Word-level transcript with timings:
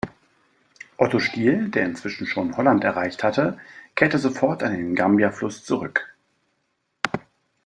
Otto 0.97 1.19
Stiel, 1.19 1.69
der 1.69 1.85
inzwischen 1.85 2.25
schon 2.25 2.57
Holland 2.57 2.83
erreicht 2.83 3.23
hatte, 3.23 3.59
kehrte 3.93 4.17
sofort 4.17 4.63
an 4.63 4.73
den 4.73 4.95
Gambia-Fluss 4.95 5.63
zurück. 5.63 6.11